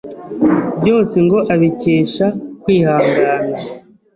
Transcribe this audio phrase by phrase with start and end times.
[0.81, 2.27] byose ngo abikesha
[2.61, 3.57] kwihangana.